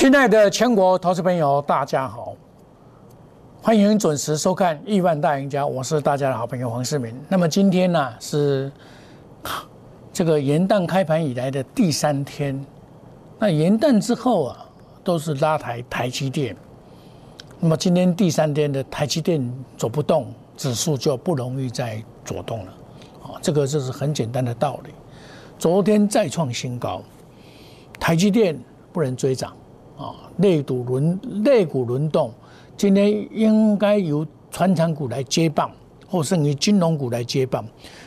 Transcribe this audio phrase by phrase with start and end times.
[0.00, 2.34] 亲爱的全国投资朋友，大家好，
[3.60, 7.14] 欢迎准时收看《亿万大赢家》，我是大家的好朋友黄世明。
[7.28, 8.72] 那么今天呢是
[10.10, 12.64] 这个元旦开盘以来的第三天，
[13.38, 14.66] 那元旦之后啊
[15.04, 16.56] 都是拉抬台积电，
[17.58, 22.72] 那么今天第三天的台积电走不动，指数就不容易再走动了，
[23.22, 24.94] 啊，这个就是很简单的道理。
[25.58, 27.02] 昨天再创新高，
[27.98, 28.58] 台积电
[28.94, 29.54] 不能追涨。
[30.00, 32.32] 啊，类股轮类股轮动，
[32.74, 35.70] 今天应该由传产股来接棒，
[36.08, 37.62] 或甚于金融股来接棒，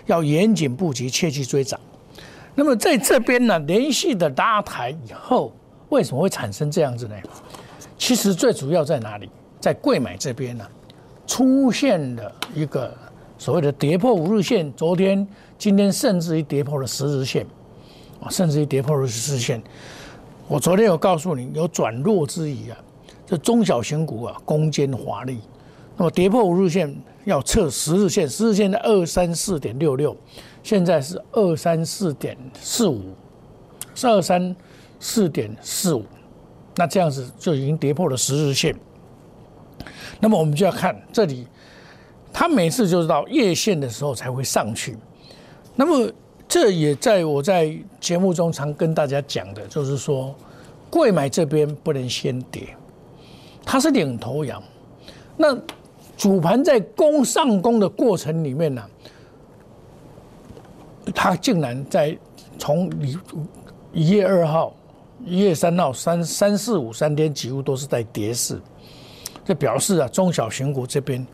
[0.08, 1.80] 要严谨布局，切记追涨。
[2.56, 5.54] 那么在这边呢，连续的拉抬以后，
[5.90, 7.16] 为什么会产生这样子呢？
[7.96, 9.30] 其实最主要在哪里？
[9.60, 10.66] 在贵买这边呢，
[11.28, 12.92] 出现了一个
[13.38, 15.28] 所谓的跌破五日线，昨天、
[15.60, 17.46] 今天甚至于跌破了十日线，
[18.20, 19.62] 啊，甚至于跌破了十日线。
[20.48, 22.78] 我昨天有告诉你，有转弱之疑啊，
[23.26, 25.40] 这中小型股啊攻坚华丽，
[25.96, 30.16] 那么跌破五日线要测十日线，十日线在二三四点六六，
[30.62, 33.14] 现在是二三四点四五，
[33.96, 34.56] 是二三
[35.00, 36.04] 四点四五，
[36.76, 38.76] 那这样子就已经跌破了十日线。
[40.20, 41.48] 那么我们就要看这里，
[42.34, 44.98] 它每次就是到月线的时候才会上去，
[45.76, 46.12] 那么。
[46.54, 50.36] 这也在我在节目中常跟大家讲的，就是说，
[50.88, 52.78] 贵买这边不能先跌，
[53.66, 54.62] 它是领头羊。
[55.36, 55.58] 那
[56.16, 58.88] 主盘在攻上攻的过程里面呢，
[61.16, 62.16] 它竟然在
[62.60, 63.18] 从一
[63.92, 64.76] 一月二号、
[65.26, 68.62] 一月三号三三四五三天几乎都是在跌势，
[69.44, 71.26] 这表示啊，中小型股这边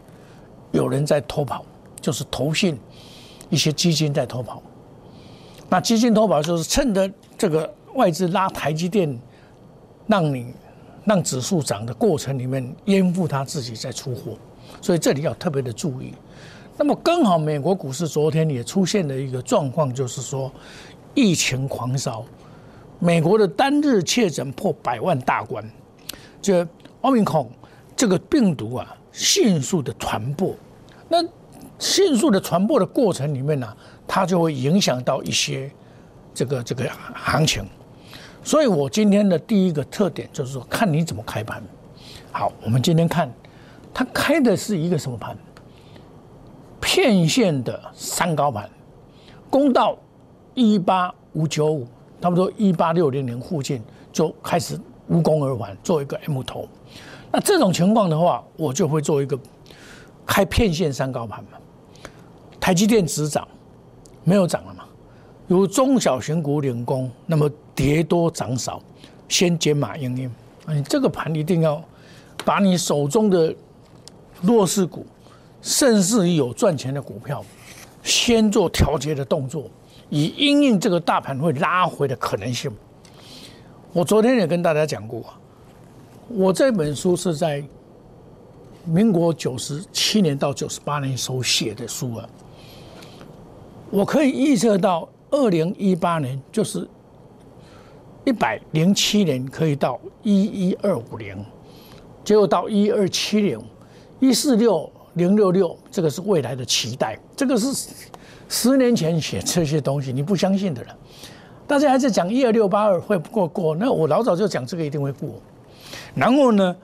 [0.72, 1.66] 有人在偷跑，
[2.00, 2.80] 就是投信
[3.50, 4.64] 一些基金在偷跑。
[5.70, 9.20] 那基金投保就是趁着这个外资拉台积电，
[10.08, 10.54] 让你
[11.06, 14.38] 让指数涨的过程里面淹覆他自己在出货，
[14.82, 16.14] 所以这里要特别的注意。
[16.76, 20.52] 那么刚好美国股市昨天也出现了一个状况，就是说
[21.14, 22.26] 疫情狂烧，
[22.98, 25.64] 美国的单日确诊破百万大关，
[26.42, 26.68] 这
[27.02, 27.46] 奥密克
[27.96, 30.56] 这个病毒啊迅速的传播，
[31.08, 31.18] 那
[31.78, 33.72] 迅速的传播的过程里面呢？
[34.12, 35.72] 它就会影响到一些
[36.34, 37.64] 这个这个行情，
[38.44, 41.62] 所以我今天的第一个特点就是说，看你怎么开盘。
[42.32, 43.32] 好，我们今天看
[43.94, 45.38] 它开的是一个什么盘？
[46.82, 48.68] 片线的三高盘，
[49.48, 49.96] 攻到
[50.56, 51.86] 一八五九五，
[52.20, 53.80] 差不多一八六零零附近
[54.12, 56.68] 就开始无功而返，做一个 M 头。
[57.32, 59.38] 那这种情况的话，我就会做一个
[60.26, 61.60] 开片线三高盘嘛，
[62.60, 63.48] 台积电止涨。
[64.24, 64.86] 没有涨了嘛？
[65.48, 68.80] 有中小型股领攻，那么跌多涨少，
[69.28, 70.32] 先减码应用。
[70.68, 71.84] 你这个盘一定要
[72.46, 73.52] 把你手中的
[74.42, 75.04] 弱势股，
[75.62, 77.44] 甚至于有赚钱的股票，
[78.04, 79.64] 先做调节的动作，
[80.10, 82.72] 以应应这个大盘会拉回的可能性。
[83.92, 85.24] 我昨天也跟大家讲过，
[86.28, 87.64] 我这本书是在
[88.86, 92.30] 民国九十七年到九十八年时候写的书啊。
[93.92, 96.88] 我可以预测到二零一八年，就是
[98.24, 101.36] 一百零七年可以到一一二五零，
[102.24, 103.60] 结果到一二七零，
[104.20, 107.18] 一四六零六六，这个是未来的期待。
[107.36, 107.90] 这个是
[108.48, 110.96] 十年前写这些东西，你不相信的了。
[111.66, 115.42] 大家还在讲一二六八二会不过过，那我老早就讲这个一定会过。
[116.14, 116.76] 然后呢，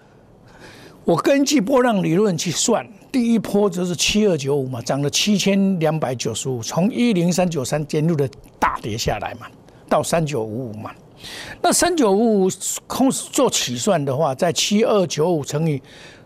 [1.06, 2.86] 我根据波浪理论去算。
[3.12, 8.28] 第一波就是七二九五嘛，涨了七千两百九十五，从一零三九三渐入的
[8.60, 9.48] 大跌下来嘛，
[9.88, 10.92] 到三九五五嘛。
[11.62, 12.50] 那三九五五
[12.88, 15.82] 空做起算的话，在七二九五乘以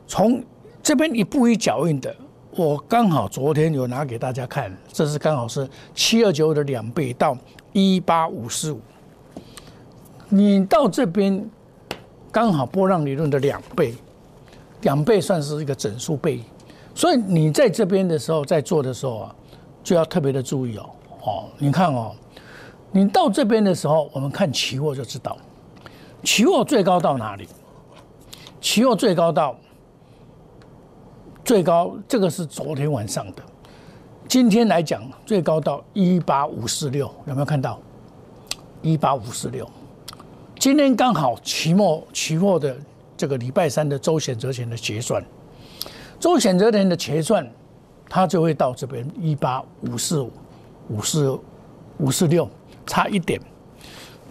[0.07, 0.43] 从
[0.81, 2.15] 这边一步一脚印的，
[2.55, 7.37] 我刚好昨天有拿给大家看，这是刚好是七二九五的两倍到
[7.71, 8.81] 一八五四五，
[10.29, 11.47] 你到这边
[12.31, 13.93] 刚好波浪理论的两倍，
[14.81, 16.41] 两倍算是一个整数倍。
[16.95, 19.35] 所以你在这边的时候，在做的时候啊，
[19.83, 20.89] 就要特别的注意哦。
[21.23, 22.13] 哦，你看哦，
[22.91, 25.37] 你到这边的时候，我们看期货就知道，
[26.23, 27.47] 期货最高到哪里？
[28.59, 29.55] 期货最高到
[31.45, 33.43] 最高，这个是昨天晚上的。
[34.27, 37.79] 今天来讲，最高到一八五四六，有没有看到？
[38.81, 39.69] 一八五四六。
[40.57, 42.77] 今天刚好期末期货的
[43.19, 45.21] 这个礼拜三的周选择权的结算。
[46.21, 47.45] 周选择权的结算，
[48.07, 50.31] 它就会到这边一八五四五、
[50.87, 51.37] 五四
[51.97, 52.49] 五四六，
[52.87, 53.37] 差一点。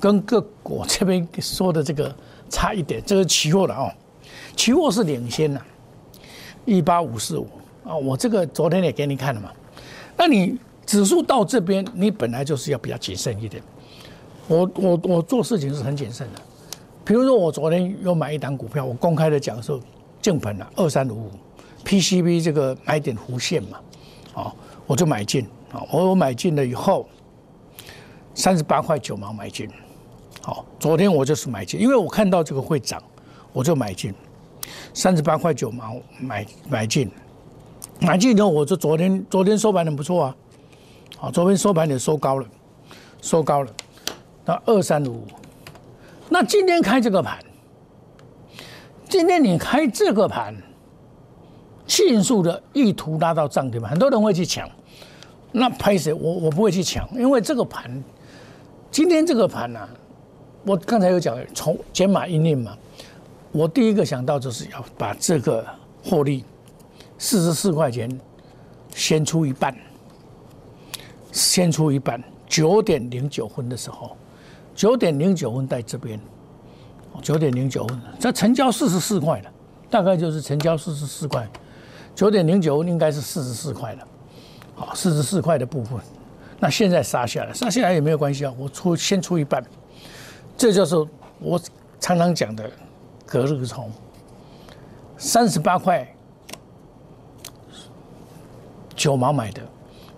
[0.01, 2.15] 跟各国这边说的这个
[2.49, 3.93] 差一点，这个期货了哦，
[4.57, 5.61] 期货是领先的，
[6.65, 7.47] 一八五四五
[7.85, 9.53] 啊，我这个昨天也给你看了嘛。
[10.17, 13.63] 那你指数到这边，你本来就是要比较谨慎一点。
[14.47, 16.41] 我我我做事情是很谨慎的，
[17.09, 19.81] 比如说我昨天又买一档股票，我公开的讲说，
[20.21, 21.31] 净盆了二三五五
[21.83, 23.81] ，PCB 这个买点弧线嘛，
[24.35, 24.53] 哦，
[24.87, 27.09] 我就买进啊，我我买进了以后，
[28.35, 29.67] 三十八块九毛买进。
[30.43, 33.03] 好，昨天我就是买进，因为我看到这个会涨，
[33.55, 34.13] 我就买进，
[34.93, 37.11] 三十八块九毛买买进，
[38.01, 40.37] 买进以后我就昨天昨天收盘很不错啊，
[41.17, 42.47] 好，昨天收盘也收高了，
[43.23, 43.73] 收高了，
[44.45, 45.27] 那二三五，
[46.41, 47.37] 那今天开这个盘，
[49.09, 50.55] 今天你开这个盘，
[51.85, 54.71] 迅速的意图拉到涨停板，很多人会去抢，
[55.51, 56.13] 那拍谁？
[56.13, 57.91] 我我不会去抢，因为这个盘，
[58.89, 59.81] 今天这个盘呢。
[60.65, 62.79] 我刚才有讲从减码阴令嘛，
[63.51, 65.67] 我第一个想到就是要把这个
[66.05, 66.45] 获利
[67.19, 68.09] 四十四块钱
[68.95, 69.77] 先出一半，
[71.33, 74.17] 先出一半，九点零九分的时候，
[74.79, 76.21] 九点零九分在这边，
[77.21, 79.51] 九点零九分，这成交四十四块了，
[79.91, 81.45] 大概就是成交四十四块，
[82.15, 84.07] 九点零九分应该是四十四块了，
[84.77, 85.99] 好，四十四块的部分，
[86.61, 89.61] 那现在杀下来，杀下来也没有关系啊，我出先出一半。
[90.57, 90.95] 这就是
[91.41, 91.61] 我
[91.99, 92.71] 常常讲的
[93.27, 93.91] 隔日冲，
[95.17, 96.07] 三十八块
[98.95, 99.61] 九毛买的，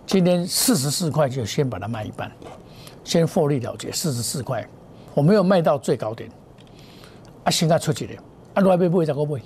[0.05, 2.31] 今天四十四块就先把它卖一半，
[3.05, 4.67] 先获利了结四十四块，
[5.15, 6.31] 我没有卖到最高点，
[7.45, 8.23] 啊，现在出去了，
[8.55, 9.41] 啊，外边不会再个买，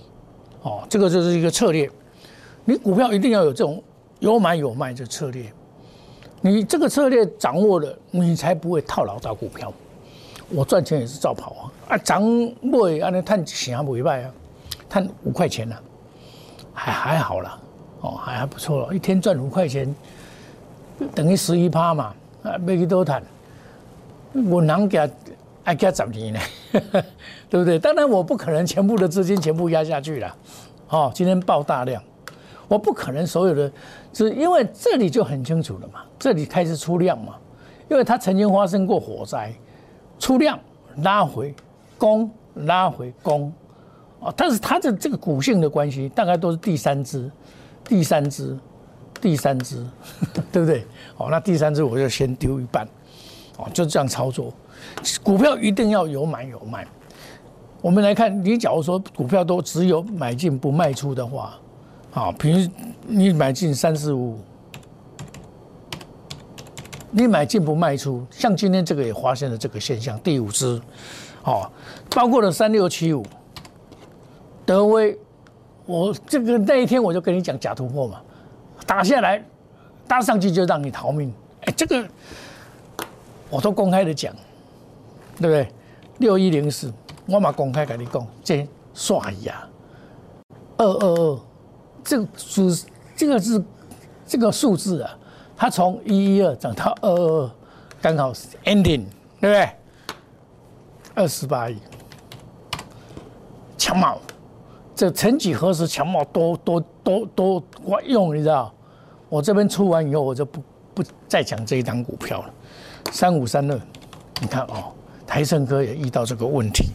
[0.63, 1.91] 哦，这个就是一个策略，
[2.65, 3.83] 你股票一定要有这种
[4.21, 5.45] 有买有卖的策略，
[6.41, 9.73] 你这个策略掌握了，你才不会套牢到股票。
[10.51, 11.95] 我赚钱也是照跑啊！
[11.95, 12.23] 啊，涨
[12.61, 14.31] 买安尼赚钱还袂歹啊，
[14.91, 15.75] 赚五块钱呢，
[16.75, 17.59] 还还好啦，
[18.03, 19.93] 哦，还还不错了，一天赚五块钱，
[21.15, 23.23] 等于十一趴嘛，啊，没几多赚，
[24.51, 24.99] 我能给
[25.65, 26.41] 爱给十年呢，
[27.49, 27.79] 对不对？
[27.79, 30.37] 当然我不可能全部的资金全部压下去了，
[30.89, 32.03] 哦，今天爆大量，
[32.69, 33.71] 我不可能所有的，
[34.13, 37.35] 是因为这里就很清楚了嘛，这里开始出量嘛，
[37.89, 39.53] 因为它曾经发生过火灾。
[40.17, 40.59] 出量
[41.03, 41.53] 拉回，
[41.99, 43.53] 攻拉回攻，
[44.21, 47.31] 哦，但是它的这个股性的关系，大概都是第三只，
[47.83, 48.57] 第三只，
[49.21, 49.85] 第三只，
[50.53, 50.87] 对不对？
[51.17, 52.87] 哦，那第三只我就先丢一半，
[53.57, 54.53] 哦，就这样操作。
[55.23, 56.87] 股票一定要有买有卖。
[57.81, 61.55] 我们来看，你假如说股票都只有买进不卖出的话，
[62.11, 62.71] 好，比如
[63.07, 64.39] 你买进三四五。
[67.17, 70.19] 你买进不卖出，像今天这个也发现了这个现象。
[70.19, 70.81] 第五支，
[71.45, 71.71] 哦，
[72.11, 73.25] 包括了三六七五，
[74.67, 75.17] 德威，
[75.87, 78.21] 我这个那一天我就跟你讲假突破嘛，
[78.85, 79.41] 打下来，
[80.09, 81.33] 搭上去就让你逃命。
[81.67, 82.05] 哎，这个
[83.55, 84.35] 我都公开的讲，
[85.37, 85.69] 对不对？
[86.19, 86.93] 六一零四，
[87.25, 89.65] 我嘛公开跟你讲，这刷牙，
[90.77, 91.41] 二二二，
[92.03, 93.65] 这个数，这个是
[94.27, 95.17] 这个数字啊。
[95.57, 97.51] 它从一一二涨到二二二，
[98.03, 98.33] 刚好
[98.65, 99.05] ending，
[99.41, 99.69] 对不对？
[101.15, 101.79] 二十八亿，
[103.79, 104.19] 强茂，
[104.97, 108.75] 这曾几何时强茂多多多多管用，你知道？
[109.29, 110.61] 我这边出完以后，我就不
[110.93, 112.55] 不再讲这一档股票了。
[113.13, 113.81] 三五三二，
[114.41, 114.93] 你看哦，
[115.27, 116.93] 台盛科也遇到这个问题。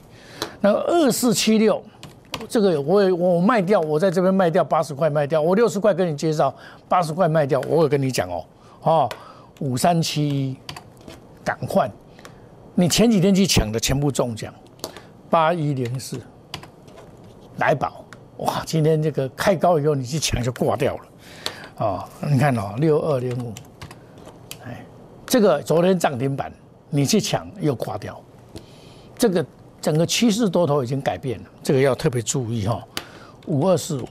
[0.61, 1.81] 那二四七六，
[2.47, 6.53] 这个我我卖掉，我在这边卖掉八十块卖掉，我六十块跟你介绍，
[6.87, 8.45] 八十块卖掉，我有跟你讲哦。
[8.81, 9.09] 哦，
[9.59, 10.57] 五三七一，
[11.43, 11.89] 赶快！
[12.75, 14.53] 你前几天去抢的全部中奖，
[15.29, 16.17] 八一零四，
[17.57, 18.05] 来宝，
[18.37, 18.63] 哇！
[18.65, 21.03] 今天这个开高以后，你去抢就挂掉了，
[21.77, 23.53] 哦，你看哦，六二零五，
[25.29, 26.51] 这个昨天涨停板，
[26.89, 28.19] 你去抢又挂掉，
[29.15, 29.45] 这个
[29.79, 32.83] 整个趋势多头已经改变了，这个要特别注意哈，
[33.45, 34.09] 五二四五。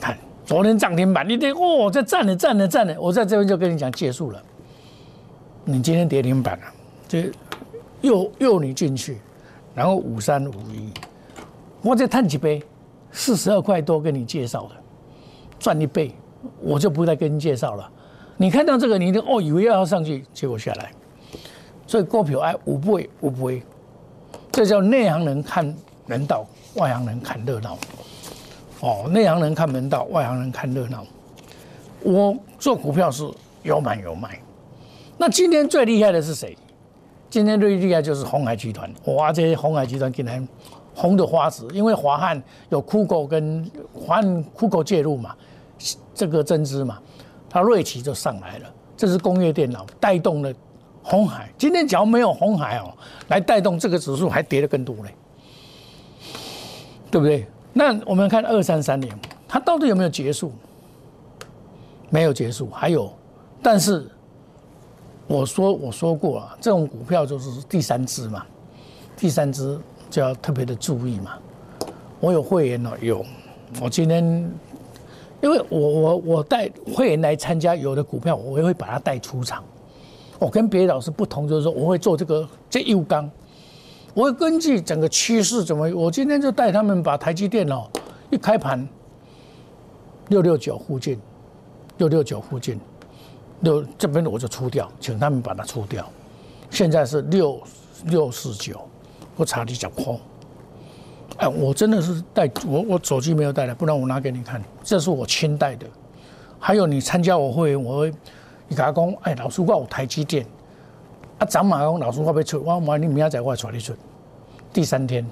[0.00, 4.42] 看昨天涨停板，你得哦，在站着站着站着，我在这边就跟你讲结束了。
[5.66, 6.64] 你今天跌停板了，
[7.06, 7.18] 就
[8.00, 9.18] 诱诱你进去，
[9.74, 10.90] 然后五三五一，
[11.82, 12.62] 我再探几杯，
[13.12, 14.70] 四十二块多跟你介绍的，
[15.58, 16.14] 赚一倍，
[16.62, 17.90] 我就不再跟你介绍了。
[18.36, 20.90] 你看到这个，你就哦以为要上去，结果下来，
[21.86, 23.62] 所以股票哎五倍五倍，
[24.50, 25.74] 这叫内行人看
[26.06, 27.78] 门道，外行人看热闹。
[28.80, 31.06] 哦，内行人看门道，外行人看热闹。
[32.02, 33.26] 我做股票是
[33.62, 34.38] 有买有卖。
[35.16, 36.56] 那今天最厉害的是谁？
[37.30, 40.46] 今天最厉害就是红海集团，哇，这些红海集团竟然
[40.94, 43.64] 红的花枝，因为华汉有酷狗跟
[43.94, 45.34] 华汉酷狗介入嘛，
[46.14, 46.98] 这个增资嘛，
[47.54, 50.52] 它瑞奇就上来了，这是工业电脑带动了
[51.04, 51.48] 红海。
[51.56, 52.92] 今天只要没有红海哦，
[53.28, 55.14] 来带动这个指数还跌得更多嘞，
[57.12, 57.46] 对不对？
[57.72, 60.50] 那我们看二三三年，它到底有没有结束？
[62.10, 63.08] 没有结束，还有，
[63.62, 64.10] 但是。
[65.26, 68.44] 我说我说过啊，这种股票就是第三支嘛，
[69.16, 69.78] 第三支
[70.10, 71.38] 就要特别的注意嘛。
[72.20, 73.24] 我有会员哦，有。
[73.80, 74.52] 我今天，
[75.44, 79.62] 因为我我我带会员来参加，有的股票我也会把它带出场。
[80.38, 83.30] 我跟别的老师不同，就是说我会做这个这一缸，
[84.14, 87.86] 我会根据整个趋势怎么，我今天就带他们把台积电哦
[88.30, 88.88] 一开盘
[90.28, 91.20] 六六九附近，
[91.98, 92.80] 六六九附近。
[93.60, 96.10] 六这边我就出掉，请他们把它出掉。
[96.70, 97.62] 现在是六
[98.06, 98.80] 六四九，
[99.36, 100.18] 我查你讲空。
[101.36, 104.62] 哎，我真的是带我我手机没有带来，不然我拿给你看。
[104.82, 105.86] 这是我亲带的。
[106.58, 108.10] 还有你参加我会员，我会
[108.68, 110.46] 你跟他讲，哎，老师我有台积电，
[111.38, 113.92] 啊，涨马讲老师我要出，我买你明仔载我出你出。
[114.72, 115.26] 第三天，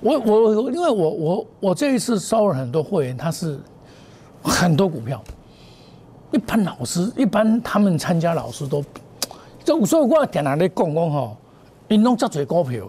[0.00, 3.58] 我我因为我我我这一次收了很多会员，他是
[4.42, 5.22] 很多股票。
[6.32, 8.84] 一般老师，一般他们参加老师都，
[9.64, 11.36] 就所以我点哪里讲讲吼，
[11.88, 12.86] 你弄这嘴股票，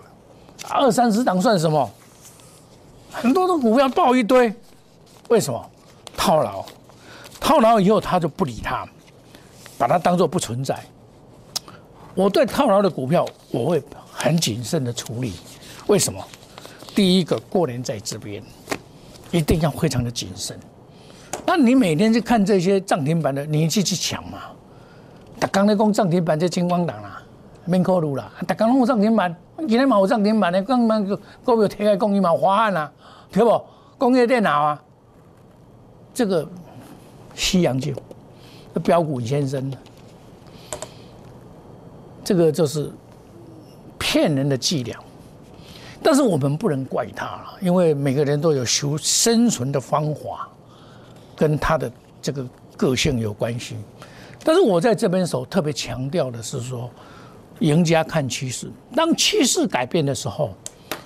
[0.69, 1.89] 二三十档算什么？
[3.11, 4.53] 很多的股票爆一堆，
[5.29, 5.69] 为什么？
[6.17, 6.65] 套牢，
[7.39, 8.87] 套牢以后他就不理他，
[9.77, 10.77] 把它当做不存在。
[12.13, 15.33] 我对套牢的股票，我会很谨慎的处理。
[15.87, 16.23] 为什么？
[16.95, 18.41] 第一个，过年在这边，
[19.31, 20.57] 一定要非常的谨慎。
[21.45, 24.39] 那你每天去看这些涨停板的，你去去抢嘛？
[25.39, 27.21] 他刚才讲涨停板在金光党啦，
[27.65, 28.31] 免考路啦。
[28.47, 32.91] 他刚讲涨停板，今天嘛有涨停板的，刚刚个股票贴开工艺嘛，华汉啊，
[33.31, 33.61] 对不？
[33.97, 34.83] 工业电脑啊，
[36.13, 36.47] 这个
[37.33, 37.93] 西洋酒，
[38.83, 39.71] 标股先生，
[42.23, 42.91] 这个就是
[43.97, 44.97] 骗人的伎俩。
[46.03, 50.49] 但是我们不能怪他了，因为每个人都有求生存的方法。
[51.37, 52.47] 跟他的这个
[52.77, 53.75] 个性有关系，
[54.41, 56.89] 但是我在这边所特别强调的是说，
[57.59, 60.53] 赢家看趋势，当趋势改变的时候，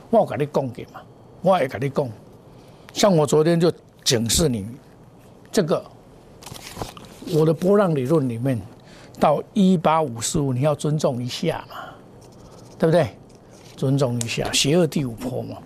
[0.10, 1.02] 我给你供给嘛，
[1.42, 2.10] 我也给你供。
[2.94, 3.72] 像我昨天就
[4.04, 4.66] 警示你，
[5.52, 5.84] 这个
[7.34, 8.60] 我的波浪理论里面，
[9.20, 11.76] 到一八五四五你要尊重一下嘛，
[12.78, 13.10] 对不对？
[13.76, 15.58] 尊重一下，邪恶第五波嘛。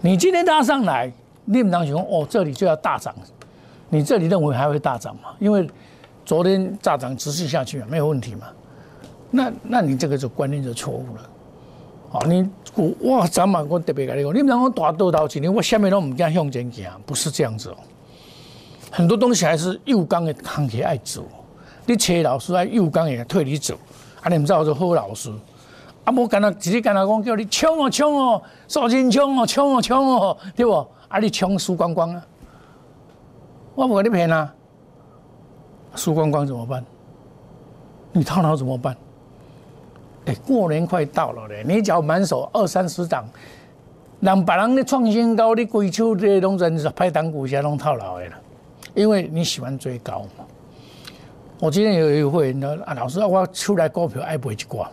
[0.00, 1.12] 你今天拉上来，
[1.44, 3.14] 你不能想哦，这里就要大涨。
[3.90, 5.34] 你这里认为还会大涨吗？
[5.38, 5.68] 因为
[6.24, 8.46] 昨天大涨持续下去，没有问题嘛。
[9.32, 11.30] 那那你这个就观念就错误了。
[12.12, 17.76] 哦，你股哇涨嘛，我特别跟你讲，你不能讲大多头几年，我下面都唔敢向前行，不是这样子哦。
[18.90, 21.24] 很多东西还是右刚的行业爱走，
[21.86, 23.74] 你车老师爱右刚也退你走，
[24.20, 25.32] 啊，你唔知我做好老师，
[26.04, 30.86] 啊，无干那直接干那讲叫你冲哦冲哦，少钱冲哦冲哦冲哦，对不？
[31.08, 32.22] 啊，你冲输光光啊！
[33.74, 34.52] 我不给你骗啊，
[35.94, 36.84] 输光光怎么办？
[38.12, 38.94] 你套牢怎么办？
[40.26, 43.24] 哎，过年快到了嘞，你只要满手二三十张，
[44.20, 48.36] 让别人的创新高，你追求这些东西是拍档股先弄套牢的了，
[48.94, 50.44] 因为你喜欢追高嘛。
[51.58, 54.90] 我今天有一个会员，啊，老师啊，我出来股票爱买一挂，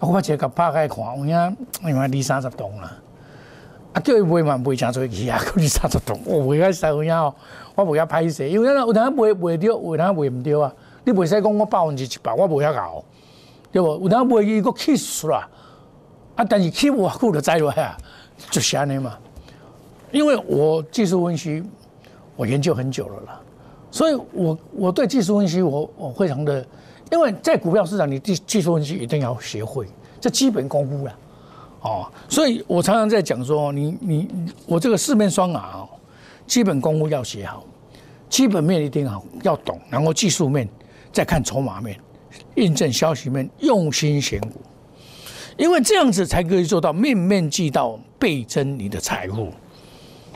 [0.00, 2.92] 我直接个拍开看，我讲，因为二三十栋了。
[3.94, 7.34] 啊，叫伊买嘛，买真侪去啊， 够你三十栋，我买个三分样哦，
[7.74, 10.72] 我不要歹势，因为有当买买着，有当买唔着啊。
[11.04, 13.02] 你袂使讲我百分之一百，我无遐搞，
[13.70, 13.88] 对不？
[14.02, 15.48] 有当买伊个起死啦，
[16.36, 17.96] 啊，但是起我久就栽落啊，
[18.50, 19.18] 就是安尼嘛。
[20.10, 21.62] 因为我技术分析，
[22.34, 23.40] 我研究很久了啦，
[23.90, 26.66] 所以我我对技术分析，我我非常的，
[27.12, 29.86] 因为在股票市场，你技技术分析一定要学会，
[30.18, 31.14] 这基本功夫啦。
[31.82, 34.28] 哦，所以我常常在讲说，你你
[34.66, 35.88] 我这个四面双耳哦，
[36.46, 37.62] 基本功夫要学好，
[38.30, 40.66] 基本面一定好要懂，然后技术面
[41.12, 42.00] 再看筹码面，
[42.58, 44.60] 印证消息面，用心选股，
[45.56, 49.48] 因为这样子才可以做到面面俱到，倍增你的财富。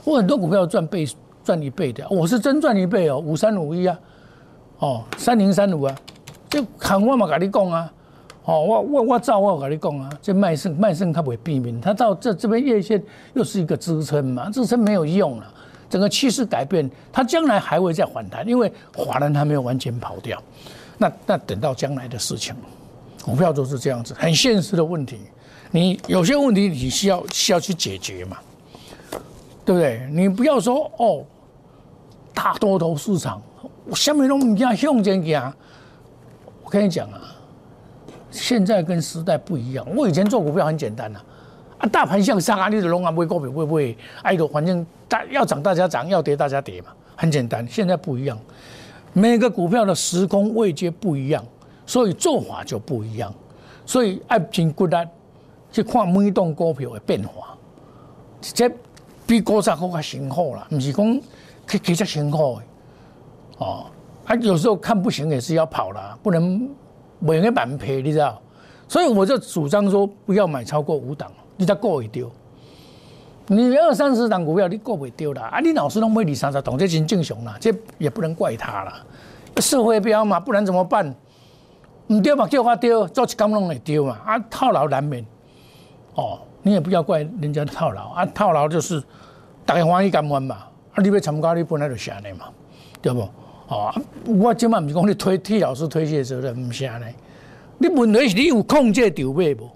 [0.04, 1.06] 我很多股票赚倍
[1.44, 3.98] 赚一倍的，我是真赚一倍哦，五三五一啊，
[4.78, 5.94] 哦三零三五啊，
[6.48, 7.92] 就喊我嘛跟你讲啊。
[8.44, 13.00] 哦，我我我照我跟你讲啊，这卖肾卖肾它不会避免，它到这这边月线
[13.34, 15.46] 又是一个支撑嘛，支撑没有用了，
[15.88, 20.42] 整个趋势改变，它将来还会再反弹，因为华人还没有完全跑掉，
[21.02, 22.54] 那那等到将来的事情，
[23.24, 25.18] 股票都是这样子，很现实的问题。
[25.72, 28.36] 你有些问题你需要需要去解决嘛，
[29.64, 30.06] 对不对？
[30.12, 31.24] 你不要说哦，
[32.32, 33.42] 大多头市场，
[33.86, 35.52] 我下面都唔惊向前行。
[36.62, 37.20] 我跟你讲啊，
[38.30, 39.84] 现在跟时代不一样。
[39.96, 41.18] 我以前做股票很简单呐，
[41.78, 43.96] 啊，大盘向上啊，你的龙啊买股票会不会？
[44.22, 47.66] 哎，都反正大要涨大家涨，要跌大家跌嘛，很简单。
[47.68, 48.38] 现在不一样，
[49.12, 51.44] 每个股票的时空位阶不一样，
[51.86, 53.32] 所以做法就不一样。
[53.84, 55.08] 所以爱进股单。
[55.74, 57.56] 去看每档股票的变化，
[58.42, 58.70] 这
[59.26, 61.20] 比股市好还辛苦啦，不是讲
[61.66, 63.86] 去去较辛苦的哦。
[64.26, 66.68] 啊，有时候看不行也是要跑啦，不能
[67.20, 68.38] 每个板赔，你知道？
[68.86, 72.30] 所以我就主张说，不要买超过五档，你再过一丢。
[73.48, 79.04] 你二三十档股票你过不丢啦，啊，你老师拢买二三十档，这真正常啦，这也不能怪他啦，
[79.56, 81.14] 社会标嘛，不然怎么办？
[82.08, 85.24] 唔丢嘛，叫他丢，做一工拢会丢嘛，啊，套牢难免。
[86.14, 89.02] 哦，你也不要怪人家套牢啊，套牢就是
[89.64, 90.56] 大家欢喜干完嘛，
[90.92, 92.46] 啊，你要参加你本来就安尼嘛，
[93.00, 93.20] 对不？
[93.68, 93.90] 哦，
[94.26, 97.06] 我今晚不是讲你推替老师推卸责任，唔是安尼。
[97.78, 99.70] 你问题是你有控制筹码无？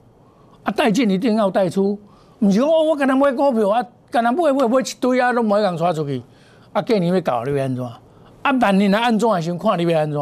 [0.64, 1.98] 啊，带进一定要带出，
[2.40, 6.22] 唔是讲我我跟他买股票啊，跟他买买买一堆啊，都买人刷出去，
[6.72, 7.84] 啊，过年要搞你要安怎？
[7.84, 10.20] 啊，半年来安怎先看你要安怎？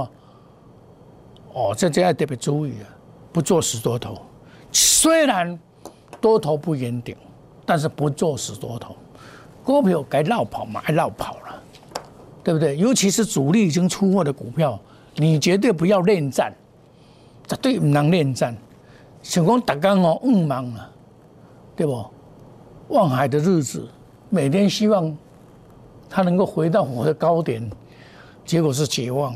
[1.52, 2.86] 哦，这这要特别注意啊，
[3.32, 4.16] 不做死多头，
[4.72, 5.58] 虽然。
[6.20, 7.14] 多头不言顶，
[7.66, 8.96] 但是不做死多头，
[9.62, 11.62] 股票该绕跑嘛，还绕跑了，
[12.42, 12.78] 对不对？
[12.78, 14.80] 尤其是主力已经出货的股票，
[15.16, 16.50] 你绝对不要恋战，
[17.46, 18.56] 绝对不能恋战。
[19.22, 20.90] 想讲大家哦，嗯忙了，
[21.76, 22.04] 对不？
[22.88, 23.88] 望海的日子，
[24.28, 25.16] 每天希望
[26.08, 27.68] 他能够回到我的高点，
[28.44, 29.34] 结果是绝望。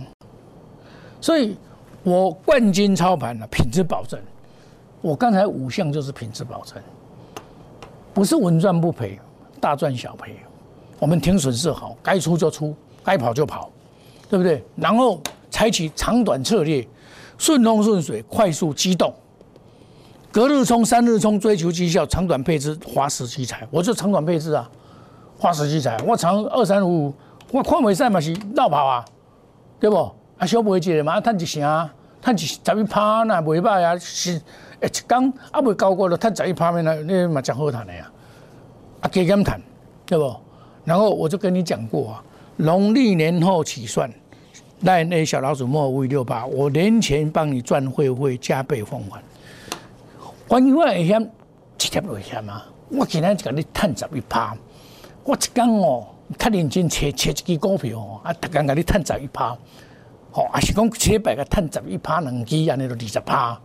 [1.20, 1.56] 所以
[2.02, 4.20] 我冠军操盘了，品质保证。
[5.00, 6.76] 我刚才五项就是品质保证，
[8.12, 9.18] 不是稳赚不赔，
[9.60, 10.36] 大赚小赔。
[10.98, 13.70] 我们停损是好，该出就出，该跑就跑，
[14.28, 14.62] 对不对？
[14.76, 16.86] 然后采取长短策略，
[17.38, 19.14] 顺风顺水，快速机动，
[20.38, 23.66] 隔日冲、三日冲，追求绩效，长短配置，花时积财。
[23.72, 24.70] 我就长短配置啊，
[25.37, 25.98] 花时积财。
[26.07, 27.14] 我长二三五五，
[27.51, 29.05] 我看未赛嘛是绕跑啊，
[29.81, 29.96] 对不？
[30.38, 31.90] 啊，小不会接嘛，赚一成，
[32.22, 34.40] 赚一十一趴那袂歹啊，是。
[34.81, 38.09] 一讲啊，未高过了，他十一趴面那，那嘛讲好谈的呀，
[39.01, 39.61] 啊，加减谈，
[40.07, 40.33] 对不？
[40.85, 42.22] 然后我就跟你讲过啊，
[42.59, 44.09] 农历年后起算，
[44.79, 49.20] 那那小老鼠莫五六八，我年前帮你赚会会加倍奉还。
[50.48, 52.62] 关于我危险，一点危险吗？
[52.88, 54.56] 我今天就给你赚十一趴，
[55.22, 56.06] 我一讲哦，
[56.38, 59.50] 较认真切切一支股票哦，啊，特工给你赚十一趴，
[60.32, 63.61] 哦，还是讲切百个赚十一趴两支，安尼就二十趴。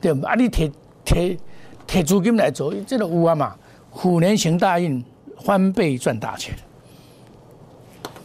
[0.00, 0.72] 对啊，你提
[1.04, 1.38] 提
[1.86, 3.54] 提资金来做，这个有啊嘛？
[3.90, 5.04] 虎年行大运，
[5.40, 6.56] 翻倍赚大钱。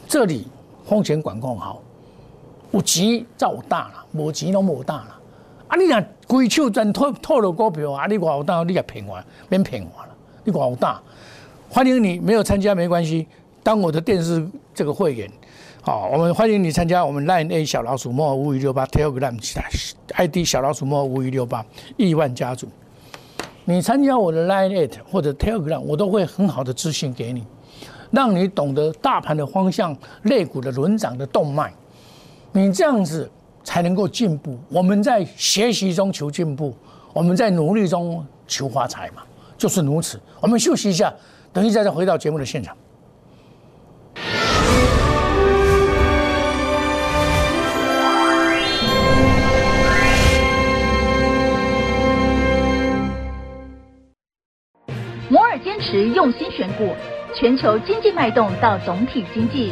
[0.07, 0.47] 这里
[0.85, 1.81] 风险管控好，
[2.71, 5.19] 有钱造大了，无钱拢无大了。
[5.67, 10.09] 啊，你若规手赚透透了股票，啊，你外有大，你也骗我，免骗我了。
[10.43, 11.01] 你外有大，
[11.67, 13.25] 欢迎你，没有参加没关系，
[13.63, 15.27] 当我的电视这个会员。
[15.81, 19.35] 好，我们欢迎你参加我们 Line A 小老鼠莫五一六八 Telegram
[20.13, 21.65] ID 小老鼠莫五一六八
[21.97, 22.67] 亿万家族。
[23.65, 27.43] 你参加我的 Line A 或者 Telegram，我都会很好的资讯给你，
[28.11, 31.73] 让你懂得大盘的方向、肋骨的轮涨的动脉。
[32.51, 33.27] 你这样子
[33.63, 34.57] 才能够进步。
[34.69, 36.75] 我们在学习中求进步，
[37.13, 39.23] 我们在努力中求发财嘛，
[39.57, 40.19] 就是如此。
[40.39, 41.13] 我们休息一下，
[41.51, 42.75] 等一下再回到节目的现场。
[55.31, 56.89] 摩尔坚持用心选股，
[57.35, 59.71] 全球经济脉动到总体经济，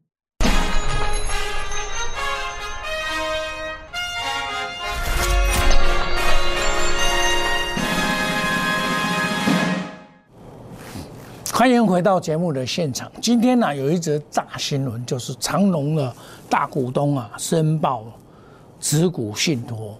[11.53, 13.11] 欢迎回到节目的现场。
[13.21, 16.15] 今天呢，有一则大新闻，就是长隆的
[16.49, 18.05] 大股东啊申报
[18.79, 19.95] 持股信托。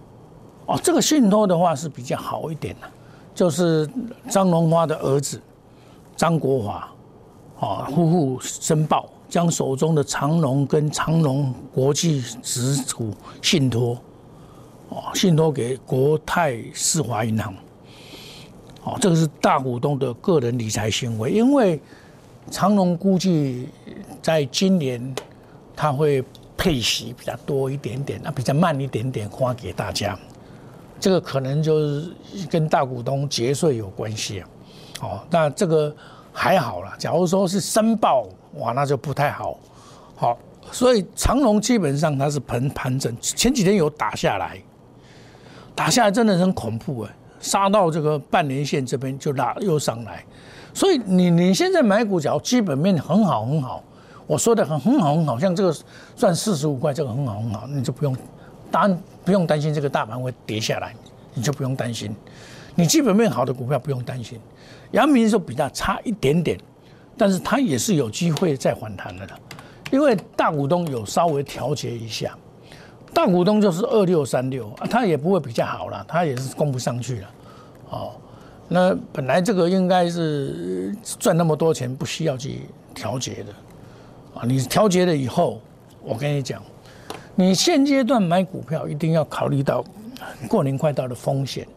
[0.66, 2.88] 哦，这个信托的话是比较好一点的，
[3.36, 3.88] 就是
[4.30, 5.40] 张荣华的儿子
[6.16, 6.88] 张国华，
[7.60, 13.98] 啊夫妇申报将手中的长隆跟长隆国际持股信托，
[14.88, 17.54] 哦信托给国泰世华银行。
[18.84, 21.80] 哦，这个是大股东的个人理财行为，因为
[22.50, 23.70] 长隆估计
[24.22, 25.16] 在今年
[25.76, 26.24] 他会
[26.58, 30.18] 配息比较多一点点，那比较慢一点点花给大家，
[31.00, 32.12] 这个可能就是
[32.50, 34.48] 跟大股东节税有关系啊。
[35.02, 35.96] 哦，那这个
[36.34, 39.60] 还好了，假如说是申报，哇，那就不太好。
[40.16, 40.38] 好，
[40.72, 44.62] 所以长隆基本上它是盘盘整，前几天有打下来，
[45.76, 47.12] 打下来真的很恐怖哎。
[47.42, 50.24] 杀到这个半年线这边就拉又上来，
[50.74, 53.84] 所以你你现在买股，只要基本面很好很好，
[54.28, 55.76] 我说的很很好很好，像这个
[56.16, 58.16] 赚四十五块，这个很好很好，你就不用
[58.70, 60.94] 担不用担心这个大盘会跌下来，
[61.34, 62.16] 你就不用担心。
[62.76, 64.40] 你基本面好的股票不用担心。
[64.92, 66.58] 阳明说比较差一点点，
[67.18, 69.40] 但是它也是有机会再反弹的了，
[69.92, 72.38] 因为大股东有稍微调节一下。
[73.14, 77.28] 大股东就是二六三六啊，他也不会比较好了，他也是供不上去了，
[77.90, 78.12] 哦，
[78.68, 82.62] 那本来这个应该是赚那么多钱，不需要去
[82.96, 85.60] 调节的，啊，你调节了以后，
[86.02, 86.62] 我跟你讲，
[87.36, 89.84] 你现阶段买股票一定要考虑到
[90.48, 91.68] 过年快到的风险，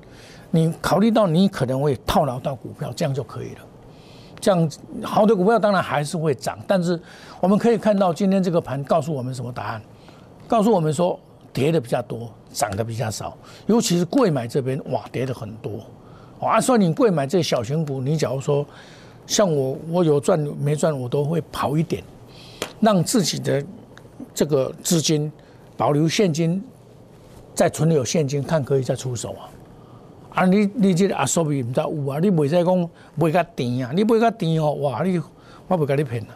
[0.50, 3.60] 你考虑到你可能会套牢到股票，这样就可以了。
[4.40, 4.70] 这样
[5.02, 7.00] 好的股票当然还是会涨，但是
[7.40, 9.82] 我们可以看到今天这个盘告诉我们什么答案？
[10.46, 11.18] 告诉我们说，
[11.52, 15.80] 跌的比较多，涨的比较少，尤其是贵买这边，哇，跌的很多。
[16.40, 18.66] 啊，说你贵买这小型股，你假如说
[19.26, 22.04] 像我，我有赚没赚，我都会跑一点，
[22.80, 23.64] 让自己的
[24.34, 25.32] 这个资金
[25.76, 26.62] 保留现金，
[27.54, 29.48] 再存留现金，看可以再出手啊。
[30.34, 35.18] 啊，你你这个阿叔比唔知有啊，你袂使讲买较甜啊，你买较甜哦，哇，你
[35.68, 36.34] 我袂甲你骗啊。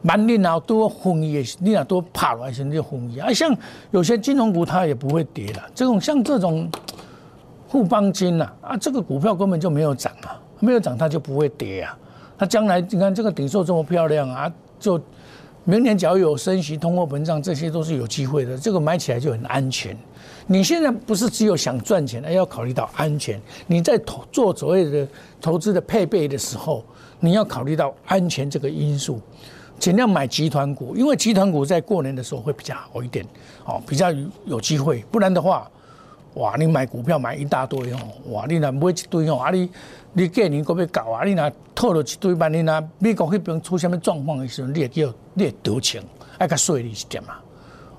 [0.00, 3.32] 蛮你哪多风雨，你啊多怕来先就风雨啊！
[3.32, 3.56] 像
[3.90, 6.70] 有些金融股它也不会跌了，这种像这种
[7.68, 11.98] 富邦金呐啊，这个股票根本就没有涨啊，没有涨它就不会跌啊。
[12.38, 15.00] 它将来你看这个底座这么漂亮啊，就
[15.64, 18.56] 明年只要有升息、通货膨胀，这些都是有机会的。
[18.56, 19.94] 这个买起来就很安全。
[20.46, 23.38] 你现在不是只有想赚钱，而要考虑到安全。
[23.66, 25.06] 你在投做所谓的
[25.40, 26.84] 投资的配备的时候，
[27.18, 29.20] 你要考虑到安全这个因素。
[29.78, 33.24] 尽量买集团股，因为集团股在过年的时候会比较好一点，
[33.64, 34.08] 哦，比较
[34.44, 35.04] 有机会。
[35.10, 35.70] 不然的话，
[36.34, 37.98] 哇，你买股票买一大堆哦，
[38.30, 39.70] 哇，你若买一堆哦，啊你
[40.12, 46.02] 你过年搁要搞啊，你若套了一堆万你若美国那边出什么状况的时候，你也叫你也得钱，
[46.38, 47.34] 爱甲税利一点嘛，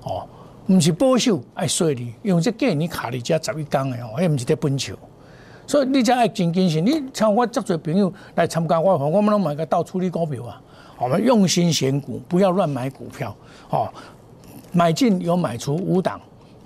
[0.02, 0.28] 哦，
[0.66, 4.94] 唔是保守爱税利，因为这过年卡你家十一天的哦，还唔是得本球，
[5.66, 6.84] 所以你才爱真谨慎。
[6.84, 10.60] 你像我这多朋友来参加我，我们拢买个到处理股票啊。
[11.00, 13.34] 我们用心选股，不要乱买股票。
[13.70, 13.88] 哦，
[14.70, 16.20] 买进有买出五档，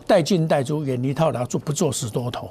[0.09, 2.51] 带进带出，远离套牢，做不做死多头。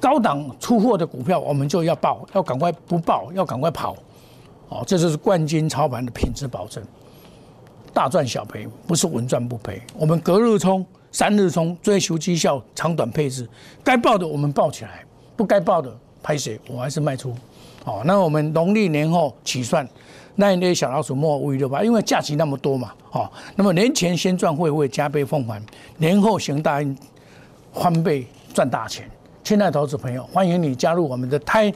[0.00, 3.94] 高档出货的股票，我们就要报，要赶快不报，要赶快跑。
[4.70, 6.82] 哦，这就是冠军操盘的品质保证，
[7.92, 9.82] 大赚小赔，不是稳赚不赔。
[9.94, 13.46] 我们隔日冲，三日冲，追求绩效，长短配置，
[13.84, 15.04] 该报的我们报起来，
[15.36, 17.34] 不该报的拍谁，我还是卖出。
[17.84, 19.86] 哦，那我们农历年后起算。
[20.40, 25.60] 那那些小老鼠莫五六八，因为假期那么多嘛，哦，那么年前先赚会不会加倍奉还？
[25.96, 26.96] 年后行大运，
[27.72, 28.24] 翻倍
[28.54, 29.10] 赚大钱。
[29.42, 31.72] 亲爱的投资朋友，欢迎你加入我们的泰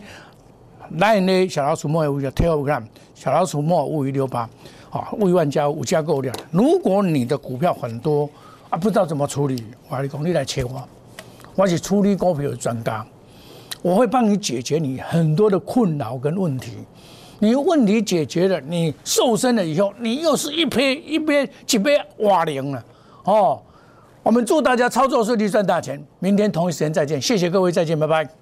[0.90, 2.85] 那那小老鼠莫五六 Telegram，
[3.16, 4.48] 小老鼠莫五六八，
[4.90, 6.33] 啊，五万加五加购量。
[6.53, 8.31] 如果你的股票很多
[8.70, 10.88] 啊，不知道怎么处理，我跟你讲，你来切我，
[11.57, 13.05] 我是处理股票的专家，
[13.83, 16.77] 我会帮你解决你很多的困扰跟问题。
[17.43, 22.85] 你问题解决了，你瘦身了以后，你又是一杯一杯几杯瓦零了，
[23.25, 23.61] 哦。
[24.23, 26.01] 我们祝大家操作顺利，赚大钱。
[26.21, 28.42] 明天同一时间再见，谢谢各位，再见，拜拜。